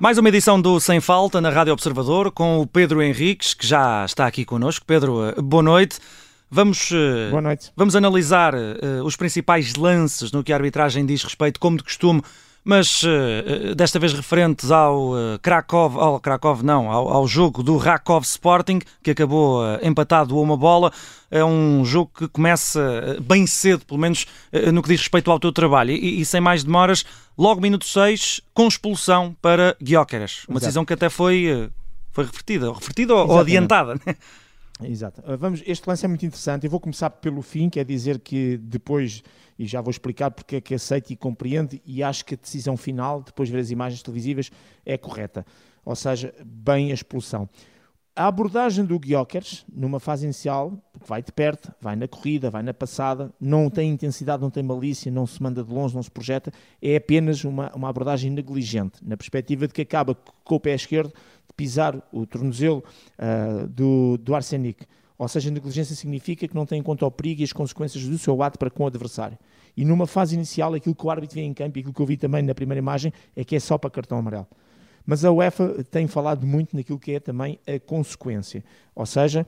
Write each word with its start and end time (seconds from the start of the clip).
Mais 0.00 0.16
uma 0.16 0.28
edição 0.28 0.60
do 0.60 0.78
Sem 0.78 1.00
Falta 1.00 1.40
na 1.40 1.50
Rádio 1.50 1.72
Observador 1.72 2.30
com 2.30 2.60
o 2.60 2.66
Pedro 2.68 3.02
Henriques, 3.02 3.52
que 3.52 3.66
já 3.66 4.04
está 4.04 4.28
aqui 4.28 4.44
connosco. 4.44 4.86
Pedro, 4.86 5.24
eh, 5.24 5.34
boa 5.42 5.60
noite. 5.62 5.98
Vamos, 6.48 6.90
eh, 6.92 7.30
boa 7.30 7.42
noite. 7.42 7.72
vamos 7.76 7.96
analisar 7.96 8.54
uh, 8.54 9.04
os 9.04 9.16
principais 9.16 9.74
lances 9.74 10.30
no 10.30 10.44
que 10.44 10.52
a 10.52 10.56
arbitragem 10.56 11.04
diz 11.04 11.24
respeito, 11.24 11.58
como 11.58 11.76
de 11.76 11.82
costume, 11.82 12.22
mas 12.68 13.02
uh, 13.02 13.74
desta 13.74 13.98
vez 13.98 14.12
referentes 14.12 14.70
ao 14.70 15.12
uh, 15.12 15.38
Krakow, 15.40 15.98
ao 15.98 16.20
Krakow 16.20 16.62
não, 16.62 16.90
ao, 16.90 17.08
ao, 17.08 17.26
jogo 17.26 17.62
do 17.62 17.78
Rakov 17.78 18.22
Sporting, 18.24 18.80
que 19.02 19.12
acabou 19.12 19.62
empatado 19.80 20.36
a 20.36 20.42
uma 20.42 20.54
bola. 20.54 20.92
É 21.30 21.42
um 21.42 21.82
jogo 21.82 22.10
que 22.14 22.28
começa 22.28 23.16
bem 23.22 23.46
cedo, 23.46 23.86
pelo 23.86 23.98
menos 23.98 24.26
no 24.72 24.82
que 24.82 24.90
diz 24.90 25.00
respeito 25.00 25.30
ao 25.30 25.40
teu 25.40 25.50
trabalho. 25.50 25.92
E, 25.92 26.20
e 26.20 26.24
sem 26.26 26.42
mais 26.42 26.62
demoras, 26.62 27.06
logo 27.38 27.58
minuto 27.58 27.86
6, 27.86 28.42
com 28.52 28.68
expulsão 28.68 29.34
para 29.40 29.74
Guióqueras. 29.82 30.44
Uma 30.46 30.58
Exato. 30.58 30.60
decisão 30.60 30.84
que 30.84 30.92
até 30.92 31.08
foi, 31.08 31.70
foi 32.12 32.24
revertida, 32.24 32.70
revertida 32.70 33.14
ou 33.14 33.38
adiantada. 33.38 33.94
Né? 33.94 34.14
Exato. 34.82 35.22
Vamos, 35.38 35.62
este 35.66 35.88
lance 35.88 36.04
é 36.04 36.08
muito 36.08 36.24
interessante. 36.24 36.64
Eu 36.64 36.70
vou 36.70 36.78
começar 36.78 37.10
pelo 37.10 37.42
fim, 37.42 37.68
quer 37.68 37.84
dizer 37.84 38.20
que 38.20 38.56
depois 38.58 39.22
e 39.58 39.66
já 39.66 39.80
vou 39.80 39.90
explicar 39.90 40.30
porque 40.30 40.56
é 40.56 40.60
que 40.60 40.74
aceito 40.74 41.10
e 41.10 41.16
compreendo 41.16 41.78
e 41.84 42.02
acho 42.02 42.24
que 42.24 42.34
a 42.34 42.38
decisão 42.38 42.76
final, 42.76 43.22
depois 43.22 43.48
de 43.48 43.54
ver 43.54 43.60
as 43.60 43.70
imagens 43.70 44.02
televisivas, 44.02 44.50
é 44.86 44.96
correta. 44.96 45.44
Ou 45.84 45.96
seja, 45.96 46.32
bem 46.44 46.92
a 46.92 46.94
expulsão. 46.94 47.48
A 48.14 48.26
abordagem 48.26 48.84
do 48.84 48.98
Guiokers, 48.98 49.64
numa 49.72 50.00
fase 50.00 50.24
inicial, 50.24 50.76
vai 51.06 51.22
de 51.22 51.30
perto, 51.30 51.72
vai 51.80 51.94
na 51.94 52.08
corrida, 52.08 52.50
vai 52.50 52.64
na 52.64 52.74
passada, 52.74 53.32
não 53.40 53.70
tem 53.70 53.92
intensidade, 53.92 54.42
não 54.42 54.50
tem 54.50 54.62
malícia, 54.62 55.10
não 55.10 55.24
se 55.24 55.40
manda 55.40 55.62
de 55.62 55.72
longe, 55.72 55.94
não 55.94 56.02
se 56.02 56.10
projeta, 56.10 56.52
é 56.82 56.96
apenas 56.96 57.44
uma, 57.44 57.70
uma 57.76 57.88
abordagem 57.88 58.28
negligente, 58.28 58.98
na 59.06 59.16
perspectiva 59.16 59.68
de 59.68 59.72
que 59.72 59.82
acaba 59.82 60.16
com 60.42 60.56
o 60.56 60.60
pé 60.60 60.74
esquerdo 60.74 61.12
pisar 61.58 62.00
o 62.12 62.24
tornozelo 62.24 62.84
uh, 63.18 63.66
do, 63.66 64.16
do 64.18 64.32
Arsenic. 64.32 64.86
Ou 65.18 65.26
seja, 65.26 65.50
negligência 65.50 65.96
significa 65.96 66.46
que 66.46 66.54
não 66.54 66.64
tem 66.64 66.78
em 66.78 66.82
conta 66.82 67.04
o 67.04 67.10
perigo 67.10 67.40
e 67.40 67.44
as 67.44 67.52
consequências 67.52 68.06
do 68.06 68.16
seu 68.16 68.40
ato 68.40 68.56
para 68.56 68.70
com 68.70 68.84
o 68.84 68.86
adversário. 68.86 69.36
E 69.76 69.84
numa 69.84 70.06
fase 70.06 70.36
inicial, 70.36 70.72
aquilo 70.74 70.94
que 70.94 71.04
o 71.04 71.10
árbitro 71.10 71.34
vê 71.34 71.40
em 71.40 71.52
campo 71.52 71.76
e 71.76 71.80
aquilo 71.80 71.92
que 71.92 72.00
eu 72.00 72.06
vi 72.06 72.16
também 72.16 72.42
na 72.42 72.54
primeira 72.54 72.78
imagem 72.78 73.12
é 73.34 73.42
que 73.42 73.56
é 73.56 73.60
só 73.60 73.76
para 73.76 73.90
cartão 73.90 74.18
amarelo. 74.18 74.46
Mas 75.04 75.24
a 75.24 75.32
UEFA 75.32 75.82
tem 75.90 76.06
falado 76.06 76.46
muito 76.46 76.76
naquilo 76.76 76.98
que 76.98 77.12
é 77.12 77.20
também 77.20 77.58
a 77.66 77.80
consequência. 77.80 78.64
Ou 78.94 79.04
seja, 79.04 79.44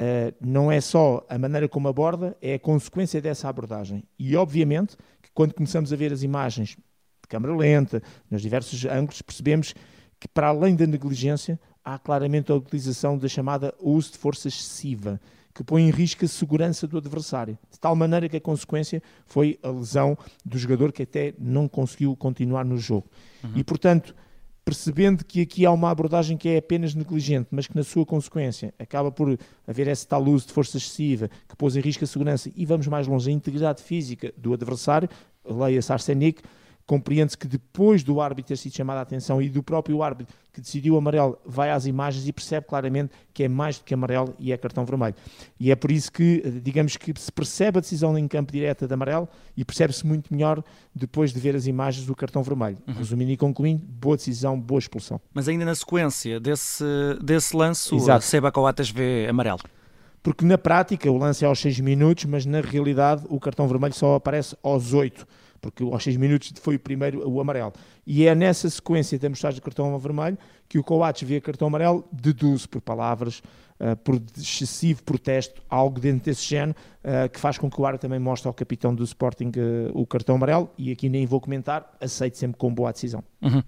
Uh, 0.00 0.32
não 0.40 0.72
é 0.72 0.80
só 0.80 1.26
a 1.28 1.36
maneira 1.36 1.68
como 1.68 1.86
aborda, 1.86 2.34
é 2.40 2.54
a 2.54 2.58
consequência 2.58 3.20
dessa 3.20 3.50
abordagem. 3.50 4.02
E 4.18 4.34
obviamente 4.34 4.96
que 5.20 5.28
quando 5.34 5.52
começamos 5.52 5.92
a 5.92 5.96
ver 5.96 6.10
as 6.10 6.22
imagens 6.22 6.70
de 6.70 7.28
câmara 7.28 7.54
lenta, 7.54 8.02
nos 8.30 8.40
diversos 8.40 8.82
ângulos, 8.86 9.20
percebemos 9.20 9.74
que 10.20 10.28
para 10.28 10.48
além 10.48 10.76
da 10.76 10.86
negligência, 10.86 11.58
há 11.82 11.98
claramente 11.98 12.52
a 12.52 12.54
utilização 12.54 13.16
da 13.16 13.26
chamada 13.26 13.74
uso 13.80 14.12
de 14.12 14.18
força 14.18 14.48
excessiva, 14.48 15.18
que 15.54 15.64
põe 15.64 15.82
em 15.82 15.90
risco 15.90 16.24
a 16.24 16.28
segurança 16.28 16.86
do 16.86 16.98
adversário, 16.98 17.58
de 17.70 17.80
tal 17.80 17.96
maneira 17.96 18.28
que 18.28 18.36
a 18.36 18.40
consequência 18.40 19.02
foi 19.26 19.58
a 19.62 19.70
lesão 19.70 20.16
do 20.44 20.58
jogador 20.58 20.92
que 20.92 21.02
até 21.02 21.34
não 21.38 21.66
conseguiu 21.66 22.14
continuar 22.14 22.64
no 22.64 22.76
jogo. 22.76 23.08
Uhum. 23.42 23.52
E, 23.56 23.64
portanto, 23.64 24.14
percebendo 24.64 25.24
que 25.24 25.40
aqui 25.40 25.66
há 25.66 25.72
uma 25.72 25.90
abordagem 25.90 26.36
que 26.36 26.48
é 26.48 26.58
apenas 26.58 26.94
negligente, 26.94 27.48
mas 27.50 27.66
que 27.66 27.74
na 27.74 27.82
sua 27.82 28.06
consequência 28.06 28.72
acaba 28.78 29.10
por 29.10 29.38
haver 29.66 29.88
esse 29.88 30.06
tal 30.06 30.22
uso 30.24 30.46
de 30.46 30.52
força 30.52 30.76
excessiva 30.76 31.28
que 31.48 31.56
pôs 31.56 31.74
em 31.74 31.80
risco 31.80 32.04
a 32.04 32.06
segurança 32.06 32.50
e 32.54 32.64
vamos 32.66 32.86
mais 32.86 33.06
longe, 33.06 33.30
a 33.30 33.32
integridade 33.32 33.82
física 33.82 34.32
do 34.36 34.52
adversário, 34.52 35.08
leia-se 35.44 35.92
Arsenic, 35.92 36.42
compreende-se 36.90 37.38
que 37.38 37.46
depois 37.46 38.02
do 38.02 38.20
árbitro 38.20 38.48
ter 38.48 38.56
sido 38.56 38.74
chamado 38.74 38.98
a 38.98 39.02
atenção 39.02 39.40
e 39.40 39.48
do 39.48 39.62
próprio 39.62 40.02
árbitro 40.02 40.34
que 40.52 40.60
decidiu 40.60 40.96
amarelo 40.96 41.38
vai 41.46 41.70
às 41.70 41.86
imagens 41.86 42.26
e 42.26 42.32
percebe 42.32 42.66
claramente 42.66 43.12
que 43.32 43.44
é 43.44 43.48
mais 43.48 43.78
do 43.78 43.84
que 43.84 43.94
amarelo 43.94 44.34
e 44.40 44.50
é 44.50 44.56
cartão 44.56 44.84
vermelho. 44.84 45.14
E 45.60 45.70
é 45.70 45.76
por 45.76 45.92
isso 45.92 46.10
que, 46.10 46.42
digamos 46.60 46.96
que 46.96 47.14
se 47.16 47.30
percebe 47.30 47.78
a 47.78 47.80
decisão 47.80 48.18
em 48.18 48.26
campo 48.26 48.50
direta 48.50 48.88
de 48.88 48.92
amarelo 48.92 49.28
e 49.56 49.64
percebe-se 49.64 50.04
muito 50.04 50.34
melhor 50.34 50.64
depois 50.92 51.32
de 51.32 51.38
ver 51.38 51.54
as 51.54 51.68
imagens 51.68 52.04
do 52.04 52.16
cartão 52.16 52.42
vermelho. 52.42 52.78
Uhum. 52.88 52.94
Resumindo 52.94 53.30
e 53.30 53.36
concluindo, 53.36 53.86
boa 53.86 54.16
decisão, 54.16 54.60
boa 54.60 54.80
expulsão. 54.80 55.20
Mas 55.32 55.46
ainda 55.46 55.64
na 55.64 55.76
sequência 55.76 56.40
desse, 56.40 56.82
desse 57.22 57.56
lance, 57.56 57.94
Exato. 57.94 58.18
o 58.18 58.22
Seba 58.22 58.50
Coates 58.50 58.90
vê 58.90 59.28
amarelo 59.30 59.60
porque 60.24 60.44
na 60.44 60.58
prática 60.58 61.10
o 61.10 61.16
lance 61.16 61.44
é 61.44 61.48
aos 61.48 61.60
6 61.60 61.80
minutos, 61.80 62.26
mas 62.26 62.44
na 62.44 62.60
realidade 62.60 63.24
o 63.28 63.40
cartão 63.40 63.66
vermelho 63.66 63.94
só 63.94 64.16
aparece 64.16 64.54
aos 64.62 64.92
8 64.92 65.26
porque 65.60 65.82
aos 65.82 66.02
6 66.02 66.16
minutos 66.16 66.52
foi 66.60 66.76
o 66.76 66.78
primeiro 66.78 67.28
o 67.28 67.40
amarelo. 67.40 67.72
E 68.06 68.26
é 68.26 68.34
nessa 68.34 68.68
sequência 68.68 69.18
de 69.18 69.28
mostrar 69.28 69.52
o 69.52 69.60
cartão 69.60 69.98
vermelho 69.98 70.38
que 70.68 70.78
o 70.78 70.84
Coates 70.84 71.28
vê 71.28 71.40
cartão 71.40 71.68
amarelo, 71.68 72.04
deduz 72.12 72.66
por 72.66 72.80
palavras, 72.80 73.42
uh, 73.80 73.96
por 73.96 74.20
excessivo 74.36 75.02
protesto, 75.02 75.62
algo 75.68 75.98
dentro 75.98 76.26
desse 76.26 76.44
género, 76.44 76.76
uh, 77.04 77.28
que 77.28 77.40
faz 77.40 77.58
com 77.58 77.70
que 77.70 77.80
o 77.80 77.86
árbitro 77.86 78.08
também 78.08 78.20
mostre 78.20 78.46
ao 78.46 78.54
capitão 78.54 78.94
do 78.94 79.02
Sporting 79.02 79.50
uh, 79.56 79.90
o 79.92 80.06
cartão 80.06 80.36
amarelo, 80.36 80.70
e 80.76 80.92
aqui 80.92 81.08
nem 81.08 81.26
vou 81.26 81.40
comentar, 81.40 81.90
aceito 82.00 82.36
sempre 82.36 82.58
com 82.58 82.72
boa 82.72 82.92
decisão. 82.92 83.24
Uhum. 83.42 83.62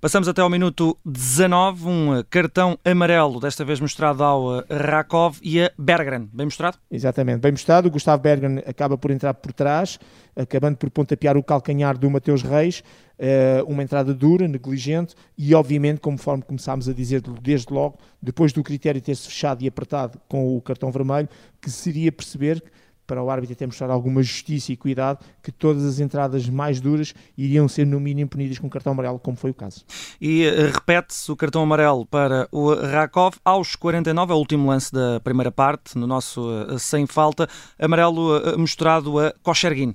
Passamos 0.00 0.28
até 0.28 0.40
ao 0.40 0.48
minuto 0.48 0.96
19, 1.04 1.88
um 1.88 2.22
cartão 2.30 2.78
amarelo, 2.84 3.40
desta 3.40 3.64
vez 3.64 3.80
mostrado 3.80 4.22
ao 4.22 4.64
Rakov 4.70 5.38
e 5.42 5.60
a 5.60 5.70
Berggren, 5.76 6.28
bem 6.32 6.46
mostrado? 6.46 6.78
Exatamente, 6.90 7.40
bem 7.40 7.52
mostrado, 7.52 7.88
o 7.88 7.90
Gustavo 7.90 8.22
Berggren 8.22 8.62
acaba 8.66 8.96
por 8.96 9.10
entrar 9.10 9.34
por 9.34 9.52
trás, 9.52 9.98
acabando 10.34 10.76
por 10.76 10.90
pontapear 10.90 11.36
o 11.36 11.42
calcanhar 11.42 11.98
do 11.98 12.10
Mateus 12.10 12.42
Reis, 12.42 12.82
eh, 13.18 13.62
uma 13.66 13.82
entrada 13.82 14.12
dura, 14.14 14.46
negligente 14.46 15.14
e, 15.36 15.54
obviamente, 15.54 16.00
conforme 16.00 16.42
começámos 16.42 16.88
a 16.88 16.92
dizer 16.92 17.22
desde 17.42 17.72
logo, 17.72 17.98
depois 18.20 18.52
do 18.52 18.62
critério 18.62 19.00
ter-se 19.00 19.28
fechado 19.28 19.62
e 19.62 19.68
apertado 19.68 20.20
com 20.28 20.56
o 20.56 20.60
cartão 20.60 20.90
vermelho, 20.90 21.28
que 21.60 21.70
seria 21.70 22.12
perceber 22.12 22.62
para 23.06 23.22
o 23.22 23.30
árbitro 23.30 23.54
ter 23.54 23.66
mostrar 23.66 23.90
alguma 23.90 24.22
justiça 24.22 24.72
e 24.72 24.76
cuidado 24.76 25.24
que 25.42 25.52
todas 25.52 25.84
as 25.84 26.00
entradas 26.00 26.48
mais 26.48 26.80
duras 26.80 27.14
iriam 27.38 27.68
ser 27.68 27.86
no 27.86 28.00
mínimo 28.00 28.28
punidas 28.28 28.58
com 28.58 28.68
cartão 28.68 28.92
amarelo, 28.92 29.18
como 29.18 29.36
foi 29.36 29.50
o 29.50 29.54
caso. 29.54 29.84
E 30.20 30.46
uh, 30.46 30.72
repete-se 30.72 31.30
o 31.30 31.36
cartão 31.36 31.62
amarelo 31.62 32.04
para 32.04 32.48
o 32.50 32.74
Rakov 32.74 33.36
aos 33.44 33.76
49, 33.76 34.32
é 34.32 34.34
o 34.34 34.38
último 34.38 34.68
lance 34.68 34.92
da 34.92 35.20
primeira 35.20 35.52
parte, 35.52 35.96
no 35.96 36.06
nosso 36.06 36.50
uh, 36.50 36.78
sem 36.78 37.06
falta, 37.06 37.48
amarelo 37.78 38.38
uh, 38.38 38.58
mostrado 38.58 39.18
a 39.18 39.32
Kochergin. 39.42 39.94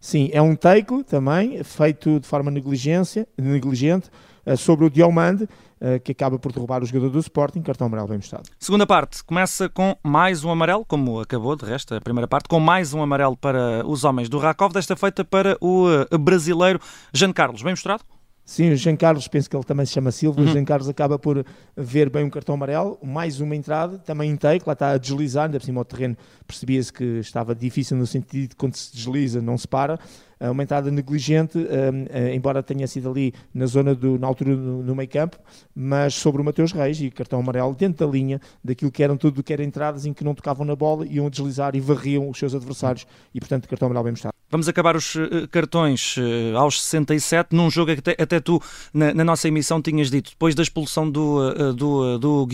Sim, 0.00 0.30
é 0.32 0.40
um 0.40 0.54
take 0.54 1.02
também, 1.04 1.62
feito 1.64 2.20
de 2.20 2.26
forma 2.26 2.50
negligência, 2.50 3.26
negligente, 3.36 4.08
uh, 4.46 4.56
sobre 4.56 4.84
o 4.84 4.90
Diomande, 4.90 5.44
uh, 5.44 5.98
que 6.04 6.12
acaba 6.12 6.38
por 6.38 6.52
derrubar 6.52 6.82
o 6.82 6.86
jogador 6.86 7.10
do 7.10 7.18
Sporting, 7.18 7.62
cartão 7.62 7.88
amarelo 7.88 8.08
bem 8.08 8.18
mostrado. 8.18 8.48
Segunda 8.58 8.86
parte, 8.86 9.24
começa 9.24 9.68
com 9.68 9.96
mais 10.02 10.44
um 10.44 10.50
amarelo, 10.50 10.84
como 10.84 11.20
acabou 11.20 11.56
de 11.56 11.64
resto 11.64 11.94
a 11.94 12.00
primeira 12.00 12.28
parte, 12.28 12.48
com 12.48 12.60
mais 12.60 12.94
um 12.94 13.02
amarelo 13.02 13.36
para 13.36 13.84
os 13.86 14.04
homens 14.04 14.28
do 14.28 14.38
Rakov, 14.38 14.72
desta 14.72 14.94
feita 14.94 15.24
para 15.24 15.56
o 15.60 15.86
uh, 15.88 16.18
brasileiro 16.18 16.80
Jean 17.12 17.32
Carlos, 17.32 17.62
bem 17.62 17.72
mostrado? 17.72 18.04
Sim, 18.48 18.70
o 18.70 18.76
Jean 18.76 18.96
Carlos, 18.96 19.28
penso 19.28 19.50
que 19.50 19.54
ele 19.54 19.62
também 19.62 19.84
se 19.84 19.92
chama 19.92 20.10
Silva, 20.10 20.40
uhum. 20.40 20.46
o 20.46 20.50
Jean 20.50 20.64
Carlos 20.64 20.88
acaba 20.88 21.18
por 21.18 21.44
ver 21.76 22.08
bem 22.08 22.24
um 22.24 22.30
cartão 22.30 22.54
amarelo, 22.54 22.98
mais 23.02 23.40
uma 23.40 23.54
entrada, 23.54 23.98
também 23.98 24.34
take, 24.36 24.66
lá 24.66 24.72
está 24.72 24.92
a 24.92 24.96
deslizar, 24.96 25.44
ainda 25.44 25.60
por 25.60 25.66
cima 25.66 25.82
o 25.82 25.84
terreno 25.84 26.16
percebia-se 26.46 26.90
que 26.90 27.04
estava 27.18 27.54
difícil 27.54 27.98
no 27.98 28.06
sentido 28.06 28.48
de 28.48 28.56
quando 28.56 28.74
se 28.74 28.96
desliza 28.96 29.42
não 29.42 29.58
se 29.58 29.68
para, 29.68 30.00
eh, 30.40 30.48
uma 30.48 30.62
entrada 30.62 30.90
negligente, 30.90 31.58
eh, 31.58 32.34
embora 32.34 32.62
tenha 32.62 32.86
sido 32.86 33.10
ali 33.10 33.34
na 33.52 33.66
zona 33.66 33.94
do, 33.94 34.18
na 34.18 34.26
altura 34.26 34.56
no, 34.56 34.82
no 34.82 34.94
meio 34.96 35.10
campo, 35.10 35.38
mas 35.74 36.14
sobre 36.14 36.40
o 36.40 36.44
Mateus 36.44 36.72
Reis 36.72 36.98
e 37.02 37.10
cartão 37.10 37.40
amarelo 37.40 37.74
dentro 37.74 38.06
da 38.06 38.10
linha 38.10 38.40
daquilo 38.64 38.90
que 38.90 39.02
eram 39.02 39.18
tudo 39.18 39.42
que 39.42 39.52
eram 39.52 39.62
entradas 39.62 40.06
em 40.06 40.14
que 40.14 40.24
não 40.24 40.34
tocavam 40.34 40.64
na 40.64 40.74
bola, 40.74 41.06
iam 41.06 41.26
a 41.26 41.30
deslizar 41.30 41.76
e 41.76 41.80
varriam 41.80 42.26
os 42.30 42.38
seus 42.38 42.54
adversários 42.54 43.06
e 43.34 43.40
portanto 43.40 43.68
cartão 43.68 43.88
amarelo 43.88 44.04
bem 44.04 44.12
mostrado. 44.12 44.37
Vamos 44.50 44.66
acabar 44.66 44.96
os 44.96 45.14
uh, 45.14 45.46
cartões 45.50 46.16
uh, 46.16 46.56
aos 46.56 46.82
67, 46.82 47.54
num 47.54 47.70
jogo 47.70 47.92
que 47.92 48.00
até, 48.00 48.22
até 48.22 48.40
tu, 48.40 48.60
na, 48.94 49.12
na, 49.12 49.22
nossa 49.22 49.46
emissão, 49.46 49.82
tinhas 49.82 50.10
dito, 50.10 50.30
depois 50.30 50.54
da 50.54 50.62
expulsão 50.62 51.10
do, 51.10 51.50
uh, 51.50 51.72
do, 51.74 52.18
do 52.18 52.48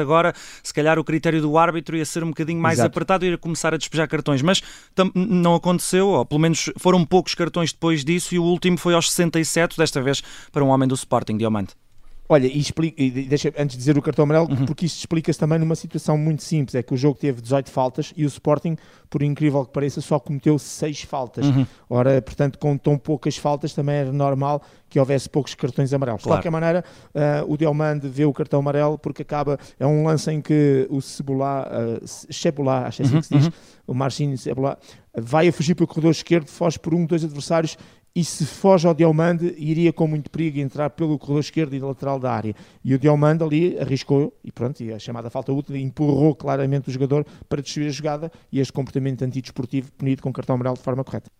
agora, 0.00 0.32
se 0.62 0.72
calhar, 0.72 1.00
o 1.00 1.04
critério 1.04 1.42
do 1.42 1.58
árbitro 1.58 1.96
ia 1.96 2.04
ser 2.04 2.22
um 2.22 2.28
bocadinho 2.28 2.60
mais 2.60 2.78
Exato. 2.78 2.86
apertado 2.86 3.26
e 3.26 3.30
ia 3.30 3.38
começar 3.38 3.74
a 3.74 3.76
despejar 3.76 4.06
cartões, 4.06 4.40
mas 4.40 4.62
não 5.14 5.56
aconteceu, 5.56 6.08
ou 6.08 6.24
pelo 6.24 6.40
menos 6.40 6.70
foram 6.76 7.04
poucos 7.04 7.34
cartões 7.34 7.72
depois 7.72 8.04
disso, 8.04 8.34
e 8.34 8.38
o 8.38 8.44
último 8.44 8.78
foi 8.78 8.94
aos 8.94 9.10
67, 9.10 9.76
desta 9.76 10.00
vez 10.00 10.22
para 10.52 10.62
um 10.62 10.68
homem 10.68 10.86
do 10.88 10.94
Sporting, 10.94 11.36
Diamante. 11.36 11.81
Olha, 12.28 12.46
e, 12.46 12.58
explica, 12.58 13.02
e 13.02 13.10
deixa, 13.10 13.52
antes 13.58 13.76
de 13.76 13.78
dizer 13.78 13.98
o 13.98 14.02
cartão 14.02 14.22
amarelo, 14.22 14.48
uhum. 14.48 14.64
porque 14.64 14.86
isto 14.86 14.98
explica-se 14.98 15.38
também 15.38 15.58
numa 15.58 15.74
situação 15.74 16.16
muito 16.16 16.42
simples: 16.42 16.74
é 16.74 16.82
que 16.82 16.94
o 16.94 16.96
jogo 16.96 17.18
teve 17.18 17.42
18 17.42 17.70
faltas 17.70 18.12
e 18.16 18.24
o 18.24 18.28
Sporting, 18.28 18.76
por 19.10 19.22
incrível 19.22 19.64
que 19.66 19.72
pareça, 19.72 20.00
só 20.00 20.18
cometeu 20.18 20.58
6 20.58 21.02
faltas. 21.02 21.46
Uhum. 21.46 21.66
Ora, 21.90 22.22
portanto, 22.22 22.58
com 22.58 22.76
tão 22.78 22.96
poucas 22.96 23.36
faltas, 23.36 23.74
também 23.74 23.96
era 23.96 24.12
normal 24.12 24.62
que 24.88 24.98
houvesse 24.98 25.28
poucos 25.28 25.54
cartões 25.54 25.92
amarelos. 25.92 26.22
Claro. 26.22 26.38
De 26.38 26.42
qualquer 26.42 26.50
maneira, 26.50 26.84
uh, 27.14 27.52
o 27.52 27.56
Diomande 27.56 28.08
vê 28.08 28.24
o 28.24 28.32
cartão 28.32 28.60
amarelo 28.60 28.98
porque 28.98 29.22
acaba. 29.22 29.58
É 29.78 29.86
um 29.86 30.04
lance 30.04 30.30
em 30.30 30.40
que 30.40 30.86
o 30.90 31.00
Cebolá, 31.00 31.68
uh, 31.68 32.06
Cebolá 32.06 32.86
acho 32.86 32.98
que 32.98 33.02
é 33.02 33.06
assim 33.06 33.14
uhum. 33.14 33.20
que 33.20 33.26
se 33.26 33.34
diz, 33.34 33.46
uhum. 33.46 33.52
o 33.88 33.94
Marcinho 33.94 34.38
Cebolá, 34.38 34.78
vai 35.14 35.48
a 35.48 35.52
fugir 35.52 35.74
pelo 35.74 35.86
corredor 35.86 36.12
esquerdo, 36.12 36.48
foge 36.48 36.78
por 36.78 36.94
um, 36.94 37.04
dois 37.04 37.24
adversários 37.24 37.76
e 38.14 38.22
se 38.24 38.44
foge 38.44 38.86
ao 38.86 38.92
Diomande, 38.92 39.54
iria 39.56 39.92
com 39.92 40.06
muito 40.06 40.30
perigo 40.30 40.58
entrar 40.58 40.90
pelo 40.90 41.18
corredor 41.18 41.40
esquerdo 41.40 41.74
e 41.74 41.80
lateral 41.80 42.18
da 42.18 42.30
área. 42.30 42.54
E 42.84 42.94
o 42.94 42.98
Diomande 42.98 43.42
ali 43.42 43.78
arriscou, 43.78 44.34
e 44.44 44.52
pronto, 44.52 44.82
e 44.82 44.92
a 44.92 44.98
chamada 44.98 45.30
falta 45.30 45.52
útil, 45.52 45.76
empurrou 45.76 46.34
claramente 46.34 46.90
o 46.90 46.92
jogador 46.92 47.24
para 47.48 47.62
destruir 47.62 47.88
a 47.88 47.90
jogada 47.90 48.32
e 48.50 48.60
este 48.60 48.72
comportamento 48.72 49.22
antidesportivo 49.22 49.90
punido 49.92 50.22
com 50.22 50.32
cartão 50.32 50.54
amarelo 50.54 50.76
de 50.76 50.82
forma 50.82 51.02
correta. 51.02 51.30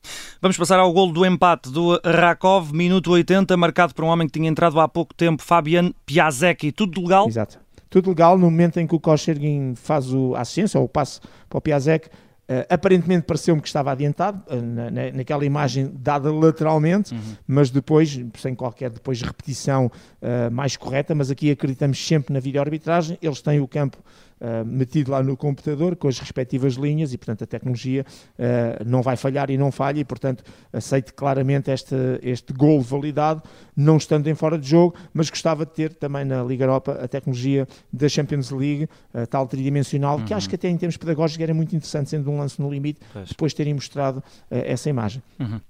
Vamos 0.41 0.57
passar 0.57 0.79
ao 0.79 0.93
golo 0.93 1.13
do 1.13 1.27
empate 1.27 1.71
do 1.71 2.01
Rakov, 2.05 2.73
minuto 2.73 3.11
80, 3.11 3.55
marcado 3.57 3.95
por 3.95 4.05
um 4.05 4.09
homem 4.09 4.27
que 4.27 4.33
tinha 4.33 4.49
entrado 4.49 4.81
há 4.81 4.89
pouco 4.89 5.15
tempo, 5.15 5.43
Fabian 5.43 5.93
Piazecki. 6.07 6.73
Tudo 6.73 7.03
legal? 7.03 7.29
Exato. 7.29 7.61
Tudo 7.91 8.09
legal 8.09 8.39
no 8.39 8.51
momento 8.51 8.81
em 8.81 8.87
que 8.87 8.95
o 8.95 8.99
Kochergin 8.99 9.75
faz 9.75 10.11
o, 10.15 10.35
a 10.35 10.41
assistência, 10.41 10.81
ou 10.81 10.87
o 10.87 10.89
passe 10.89 11.21
para 11.51 11.59
o 11.59 11.61
Piazek, 11.61 12.09
Uh, 12.53 12.67
aparentemente 12.69 13.25
pareceu-me 13.25 13.63
que 13.63 13.67
estava 13.69 13.93
adiantado 13.93 14.43
uh, 14.53 14.61
na, 14.61 14.91
naquela 15.13 15.43
imagem 15.43 15.91
dada 15.95 16.31
lateralmente, 16.31 17.15
uhum. 17.15 17.21
mas 17.47 17.71
depois, 17.71 18.21
sem 18.37 18.55
qualquer 18.55 18.91
depois 18.91 19.23
repetição 19.23 19.87
uh, 19.87 20.51
mais 20.51 20.77
correta, 20.77 21.15
mas 21.15 21.31
aqui 21.31 21.51
acreditamos 21.51 22.05
sempre 22.07 22.35
na 22.35 22.41
vídeo-arbitragem, 22.41 23.17
eles 23.23 23.41
têm 23.41 23.59
o 23.61 23.67
campo 23.67 23.97
uh, 24.43 24.65
metido 24.67 25.13
lá 25.13 25.23
no 25.23 25.37
computador 25.37 25.95
com 25.95 26.09
as 26.09 26.19
respectivas 26.19 26.75
linhas 26.75 27.13
e, 27.13 27.19
portanto, 27.19 27.45
a 27.45 27.47
tecnologia 27.47 28.05
uh, 28.39 28.85
não 28.85 29.01
vai 29.01 29.17
falhar 29.17 29.51
e 29.51 29.57
não 29.57 29.71
falha 29.71 30.01
e, 30.01 30.05
portanto, 30.05 30.43
aceito 30.73 31.15
claramente 31.15 31.71
este, 31.71 31.95
este 32.23 32.53
gol 32.53 32.81
validado, 32.81 33.43
não 33.77 33.97
estando 33.97 34.27
em 34.27 34.35
fora 34.35 34.59
de 34.59 34.69
jogo, 34.69 34.95
mas 35.15 35.31
gostava 35.31 35.65
de 35.65 35.73
ter 35.73 35.95
também 35.95 36.25
na 36.25 36.43
Liga 36.43 36.65
Europa 36.65 36.99
a 37.01 37.07
tecnologia 37.07 37.67
da 37.93 38.09
Champions 38.09 38.51
League, 38.51 38.89
a 39.15 39.27
tal 39.27 39.47
tridimensional, 39.47 40.19
uhum. 40.19 40.25
que 40.25 40.35
acho 40.35 40.49
que 40.49 40.57
até 40.57 40.69
em 40.69 40.77
termos 40.77 40.97
pedagógicos 40.97 41.43
era 41.43 41.55
muito 41.55 41.75
interessante, 41.77 42.11
sendo 42.11 42.31
um 42.31 42.39
lance 42.39 42.61
no 42.61 42.71
limite, 42.71 43.01
pois. 43.13 43.29
depois 43.29 43.55
terem 43.55 43.75
mostrado 43.75 44.19
uh, 44.19 44.23
essa 44.51 44.91
imagem. 44.91 45.23
Uhum. 45.39 45.61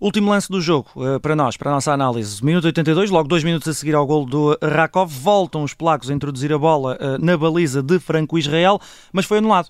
Último 0.00 0.30
lance 0.30 0.48
do 0.48 0.60
jogo, 0.60 0.88
para 1.20 1.36
nós, 1.36 1.56
para 1.56 1.70
a 1.70 1.74
nossa 1.74 1.92
análise. 1.92 2.42
Minuto 2.44 2.64
82, 2.64 3.10
logo 3.10 3.28
dois 3.28 3.44
minutos 3.44 3.68
a 3.68 3.74
seguir 3.74 3.94
ao 3.94 4.06
gol 4.06 4.24
do 4.24 4.56
Rakov, 4.62 5.10
voltam 5.10 5.62
os 5.62 5.74
polacos 5.74 6.10
a 6.10 6.14
introduzir 6.14 6.52
a 6.52 6.58
bola 6.58 6.98
na 7.20 7.36
baliza 7.36 7.82
de 7.82 7.98
Francisco 7.98 8.19
Franco-Israel, 8.20 8.80
mas 9.12 9.24
foi 9.24 9.38
anulado. 9.38 9.68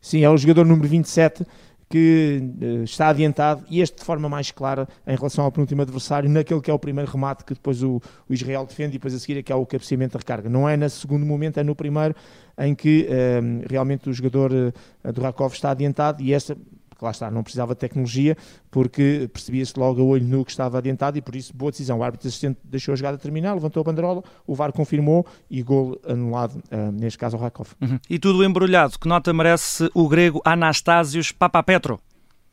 Sim, 0.00 0.24
é 0.24 0.30
o 0.30 0.36
jogador 0.36 0.66
número 0.66 0.88
27 0.88 1.46
que 1.88 2.42
uh, 2.62 2.84
está 2.84 3.08
adiantado 3.08 3.64
e 3.68 3.82
este 3.82 3.98
de 3.98 4.04
forma 4.04 4.26
mais 4.26 4.50
clara 4.50 4.88
em 5.06 5.14
relação 5.14 5.44
ao 5.44 5.52
penúltimo 5.52 5.82
adversário, 5.82 6.28
naquele 6.28 6.60
que 6.60 6.70
é 6.70 6.74
o 6.74 6.78
primeiro 6.78 7.10
remate 7.10 7.44
que 7.44 7.52
depois 7.52 7.82
o, 7.82 8.00
o 8.28 8.32
Israel 8.32 8.64
defende 8.64 8.90
e 8.90 8.92
depois 8.92 9.14
a 9.14 9.18
seguir 9.18 9.38
é 9.38 9.42
que 9.42 9.52
é 9.52 9.54
o 9.54 9.66
cabeceamento 9.66 10.14
da 10.14 10.18
recarga. 10.18 10.48
Não 10.48 10.66
é 10.66 10.74
no 10.74 10.88
segundo 10.88 11.26
momento, 11.26 11.60
é 11.60 11.62
no 11.62 11.76
primeiro 11.76 12.16
em 12.58 12.74
que 12.74 13.06
uh, 13.10 13.66
realmente 13.68 14.08
o 14.08 14.12
jogador 14.12 14.50
uh, 14.52 15.12
do 15.12 15.20
Rakov 15.20 15.52
está 15.52 15.70
adiantado 15.70 16.22
e 16.22 16.32
esta 16.32 16.56
lá 17.04 17.10
está, 17.10 17.30
não 17.30 17.42
precisava 17.42 17.74
de 17.74 17.80
tecnologia, 17.80 18.36
porque 18.70 19.28
percebia-se 19.32 19.78
logo 19.78 20.00
a 20.00 20.04
olho 20.04 20.24
nu 20.24 20.44
que 20.44 20.50
estava 20.50 20.78
adiantado 20.78 21.18
e 21.18 21.22
por 21.22 21.34
isso 21.36 21.52
boa 21.54 21.70
decisão. 21.70 21.98
O 21.98 22.02
árbitro 22.02 22.28
assistente 22.28 22.58
deixou 22.64 22.92
a 22.92 22.96
jogada 22.96 23.18
terminar, 23.18 23.54
levantou 23.54 23.80
a 23.80 23.84
banderola, 23.84 24.22
o 24.46 24.54
VAR 24.54 24.72
confirmou 24.72 25.26
e 25.50 25.62
gol 25.62 25.98
anulado, 26.06 26.62
uh, 26.70 26.92
neste 26.92 27.18
caso 27.18 27.36
ao 27.36 27.42
Rakov. 27.42 27.68
Uhum. 27.80 27.98
E 28.08 28.18
tudo 28.18 28.44
embrulhado, 28.44 28.98
que 28.98 29.08
nota 29.08 29.32
merece 29.32 29.90
o 29.94 30.08
grego 30.08 30.40
Anastásios 30.44 31.32
Papapetro? 31.32 32.00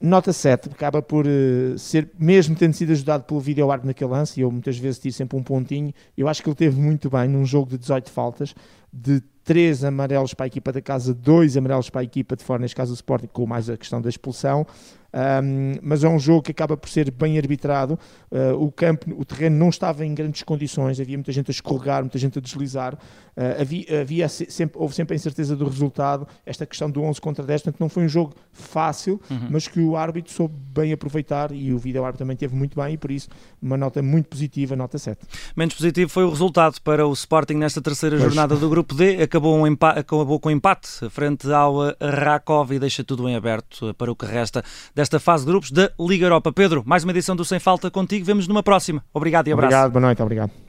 Nota 0.01 0.31
7, 0.31 0.69
acaba 0.69 1.01
por 1.01 1.25
uh, 1.27 1.77
ser, 1.77 2.09
mesmo 2.17 2.55
tendo 2.55 2.73
sido 2.73 2.93
ajudado 2.93 3.25
pelo 3.25 3.39
vídeo 3.41 3.69
árbitro 3.69 3.87
naquele 3.87 4.09
lance, 4.09 4.39
e 4.39 4.43
eu 4.43 4.49
muitas 4.49 4.77
vezes 4.77 4.99
tiro 4.99 5.13
sempre 5.13 5.37
um 5.37 5.43
pontinho, 5.43 5.93
eu 6.17 6.27
acho 6.29 6.41
que 6.41 6.47
ele 6.47 6.55
teve 6.55 6.79
muito 6.79 7.09
bem 7.09 7.27
num 7.27 7.45
jogo 7.45 7.69
de 7.69 7.77
18 7.77 8.09
faltas, 8.09 8.55
de 8.93 9.21
três 9.49 9.83
amarelos 9.83 10.35
para 10.35 10.45
a 10.45 10.47
equipa 10.47 10.71
da 10.71 10.79
casa, 10.79 11.11
dois 11.11 11.57
amarelos 11.57 11.89
para 11.89 12.01
a 12.01 12.03
equipa 12.03 12.35
de 12.35 12.43
fora, 12.43 12.61
neste 12.61 12.75
caso 12.75 12.91
o 12.91 12.93
Sporting, 12.93 13.25
com 13.33 13.47
mais 13.47 13.67
a 13.67 13.75
questão 13.75 13.99
da 13.99 14.07
expulsão. 14.07 14.63
Um, 15.11 15.79
mas 15.81 16.03
é 16.03 16.09
um 16.09 16.19
jogo 16.19 16.43
que 16.43 16.51
acaba 16.51 16.77
por 16.77 16.89
ser 16.89 17.09
bem 17.11 17.37
arbitrado. 17.37 17.97
Uh, 18.31 18.63
o 18.63 18.71
campo, 18.71 19.09
o 19.17 19.25
terreno 19.25 19.57
não 19.57 19.69
estava 19.69 20.05
em 20.05 20.13
grandes 20.13 20.43
condições, 20.43 20.99
havia 20.99 21.17
muita 21.17 21.31
gente 21.31 21.49
a 21.49 21.51
escorregar, 21.51 22.01
muita 22.01 22.17
gente 22.17 22.37
a 22.37 22.41
deslizar. 22.41 22.93
Uh, 22.95 23.61
havia, 23.61 24.01
havia 24.01 24.29
sempre, 24.29 24.79
houve 24.79 24.93
sempre 24.93 25.13
a 25.13 25.15
incerteza 25.15 25.55
do 25.55 25.65
resultado, 25.65 26.27
esta 26.45 26.65
questão 26.65 26.91
do 26.91 27.01
11 27.01 27.21
contra 27.21 27.43
10. 27.43 27.61
Portanto, 27.63 27.79
não 27.79 27.89
foi 27.89 28.03
um 28.03 28.09
jogo 28.09 28.35
fácil, 28.51 29.19
uhum. 29.29 29.47
mas 29.49 29.67
que 29.67 29.79
o 29.79 29.95
árbitro 29.95 30.31
soube 30.31 30.53
bem 30.73 30.91
aproveitar 30.93 31.51
e 31.51 31.73
o 31.73 31.77
vídeo 31.79 32.03
árbitro 32.03 32.25
também 32.25 32.37
teve 32.37 32.55
muito 32.55 32.79
bem. 32.79 32.93
E 32.93 32.97
por 32.97 33.09
isso, 33.09 33.29
uma 33.61 33.77
nota 33.77 34.01
muito 34.01 34.27
positiva, 34.29 34.75
nota 34.75 34.97
7. 34.97 35.19
Menos 35.55 35.73
positivo 35.73 36.09
foi 36.09 36.23
o 36.23 36.29
resultado 36.29 36.79
para 36.81 37.07
o 37.07 37.13
Sporting 37.13 37.55
nesta 37.55 37.81
terceira 37.81 38.17
pois. 38.17 38.27
jornada 38.27 38.55
do 38.55 38.69
Grupo 38.69 38.93
D. 38.93 39.21
Acabou, 39.23 39.38
um 39.47 39.77
acabou 39.81 40.39
com 40.39 40.49
um 40.49 40.51
empate 40.51 41.09
frente 41.09 41.51
ao 41.51 41.75
Rakov 42.01 42.71
e 42.71 42.79
deixa 42.79 43.03
tudo 43.03 43.27
em 43.29 43.35
aberto 43.35 43.93
para 43.95 44.11
o 44.11 44.15
que 44.15 44.25
resta 44.25 44.63
desta 44.93 45.19
fase 45.19 45.45
de 45.45 45.51
grupos 45.51 45.71
da 45.71 45.91
Liga 45.99 46.25
Europa. 46.25 46.51
Pedro, 46.51 46.83
mais 46.85 47.03
uma 47.03 47.11
edição 47.11 47.35
do 47.35 47.45
Sem 47.45 47.59
Falta 47.59 47.89
contigo. 47.89 48.25
Vemos 48.25 48.47
numa 48.47 48.63
próxima. 48.63 49.03
Obrigado 49.13 49.47
e 49.47 49.53
abraço. 49.53 49.67
Obrigado, 49.67 49.91
boa 49.91 50.01
noite, 50.01 50.21
obrigado. 50.21 50.68